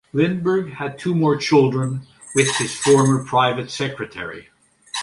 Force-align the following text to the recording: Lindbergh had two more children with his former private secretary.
Lindbergh 0.13 0.71
had 0.73 0.97
two 0.97 1.13
more 1.13 1.37
children 1.37 2.07
with 2.33 2.49
his 2.55 2.73
former 2.75 3.23
private 3.23 3.69
secretary. 3.69 4.49